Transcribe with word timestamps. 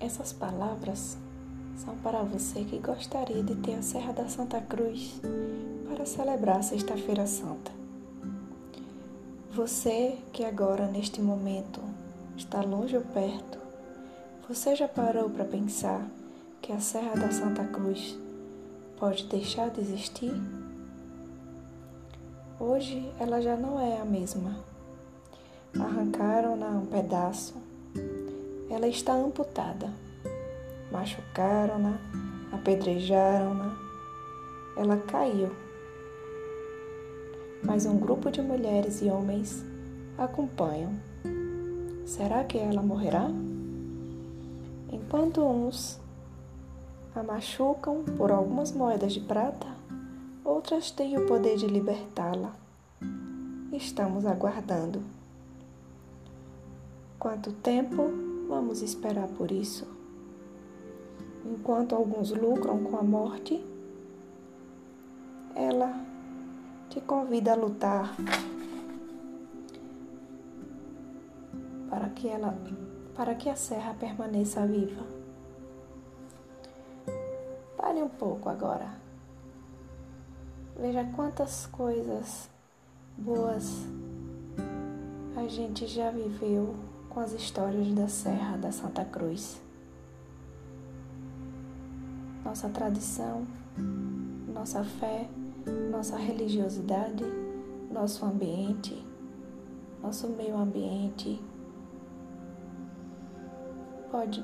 Essas 0.00 0.32
palavras 0.32 1.18
são 1.76 1.94
para 1.96 2.22
você 2.22 2.64
que 2.64 2.78
gostaria 2.78 3.42
de 3.42 3.54
ter 3.56 3.74
a 3.74 3.82
Serra 3.82 4.14
da 4.14 4.28
Santa 4.28 4.58
Cruz 4.58 5.20
para 5.86 6.06
celebrar 6.06 6.56
a 6.56 6.62
Sexta-feira 6.62 7.26
Santa. 7.26 7.70
Você 9.52 10.16
que 10.32 10.42
agora, 10.42 10.86
neste 10.86 11.20
momento, 11.20 11.82
está 12.34 12.62
longe 12.62 12.96
ou 12.96 13.02
perto, 13.02 13.58
você 14.48 14.74
já 14.74 14.88
parou 14.88 15.28
para 15.28 15.44
pensar 15.44 16.08
que 16.62 16.72
a 16.72 16.80
Serra 16.80 17.14
da 17.16 17.30
Santa 17.30 17.64
Cruz 17.64 18.18
pode 18.98 19.26
deixar 19.26 19.68
de 19.68 19.82
existir? 19.82 20.32
Hoje 22.58 23.06
ela 23.20 23.42
já 23.42 23.54
não 23.54 23.78
é 23.78 24.00
a 24.00 24.04
mesma. 24.04 24.56
Arrancaram-na 25.78 26.68
um 26.70 26.86
pedaço. 26.86 27.59
Ela 28.80 28.88
está 28.88 29.12
amputada. 29.12 29.92
Machucaram-na, 30.90 31.98
apedrejaram-na. 32.50 33.76
Ela 34.74 34.96
caiu. 34.96 35.50
Mas 37.62 37.84
um 37.84 37.98
grupo 37.98 38.30
de 38.30 38.40
mulheres 38.40 39.02
e 39.02 39.10
homens 39.10 39.62
acompanham. 40.16 40.98
Será 42.06 42.42
que 42.42 42.56
ela 42.56 42.80
morrerá? 42.80 43.28
Enquanto 44.90 45.42
uns 45.42 46.00
a 47.14 47.22
machucam 47.22 48.02
por 48.16 48.32
algumas 48.32 48.72
moedas 48.72 49.12
de 49.12 49.20
prata, 49.20 49.66
outras 50.42 50.90
têm 50.90 51.18
o 51.18 51.26
poder 51.26 51.58
de 51.58 51.66
libertá-la. 51.66 52.56
Estamos 53.74 54.24
aguardando. 54.24 55.02
Quanto 57.18 57.52
tempo 57.52 58.29
vamos 58.50 58.82
esperar 58.82 59.28
por 59.28 59.52
isso? 59.52 59.86
Enquanto 61.46 61.94
alguns 61.94 62.32
lucram 62.32 62.82
com 62.82 62.96
a 62.98 63.02
morte, 63.02 63.64
ela 65.54 66.04
te 66.88 67.00
convida 67.00 67.52
a 67.52 67.54
lutar 67.54 68.16
para 71.88 72.08
que 72.10 72.26
ela 72.26 72.58
para 73.14 73.34
que 73.36 73.48
a 73.48 73.54
serra 73.54 73.94
permaneça 73.94 74.66
viva. 74.66 75.04
Pare 77.76 78.02
um 78.02 78.08
pouco 78.08 78.48
agora. 78.48 78.98
Veja 80.76 81.04
quantas 81.14 81.66
coisas 81.66 82.48
boas 83.16 83.86
a 85.36 85.46
gente 85.46 85.86
já 85.86 86.10
viveu 86.10 86.74
com 87.10 87.18
as 87.20 87.32
histórias 87.32 87.92
da 87.92 88.06
Serra 88.06 88.56
da 88.56 88.70
Santa 88.70 89.04
Cruz. 89.04 89.60
Nossa 92.44 92.68
tradição, 92.68 93.46
nossa 94.54 94.82
fé, 94.84 95.28
nossa 95.90 96.16
religiosidade, 96.16 97.24
nosso 97.92 98.24
ambiente, 98.24 99.04
nosso 100.00 100.28
meio 100.28 100.56
ambiente 100.56 101.38
pode 104.10 104.42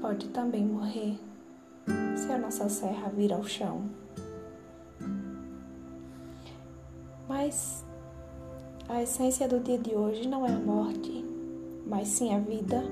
pode 0.00 0.28
também 0.28 0.64
morrer 0.64 1.18
se 2.16 2.30
a 2.32 2.38
nossa 2.38 2.68
serra 2.68 3.08
vir 3.08 3.32
ao 3.32 3.44
chão. 3.44 3.82
Mas 7.28 7.84
a 8.88 9.02
essência 9.02 9.46
do 9.46 9.60
dia 9.60 9.78
de 9.78 9.94
hoje 9.94 10.26
não 10.26 10.44
é 10.44 10.52
a 10.52 10.58
morte, 10.58 11.24
mas 11.90 12.06
sim 12.06 12.32
a 12.32 12.38
vida. 12.38 12.84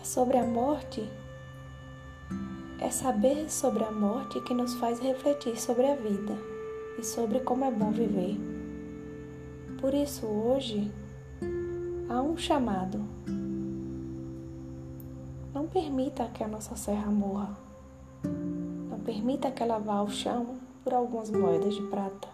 É 0.00 0.04
sobre 0.04 0.38
a 0.38 0.46
morte, 0.46 1.02
é 2.78 2.88
saber 2.90 3.50
sobre 3.50 3.82
a 3.82 3.90
morte 3.90 4.40
que 4.42 4.54
nos 4.54 4.74
faz 4.74 5.00
refletir 5.00 5.60
sobre 5.60 5.84
a 5.86 5.96
vida 5.96 6.38
e 6.96 7.02
sobre 7.02 7.40
como 7.40 7.64
é 7.64 7.72
bom 7.72 7.90
viver. 7.90 8.38
Por 9.80 9.92
isso, 9.92 10.26
hoje, 10.26 10.92
há 12.08 12.22
um 12.22 12.36
chamado. 12.36 13.04
Não 15.52 15.66
permita 15.66 16.28
que 16.28 16.44
a 16.44 16.48
nossa 16.48 16.76
serra 16.76 17.10
morra. 17.10 17.56
Não 18.22 19.00
permita 19.00 19.50
que 19.50 19.62
ela 19.62 19.78
vá 19.78 19.94
ao 19.94 20.08
chão 20.08 20.58
por 20.84 20.94
algumas 20.94 21.30
moedas 21.30 21.74
de 21.74 21.82
prata. 21.82 22.28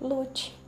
Lute 0.00 0.61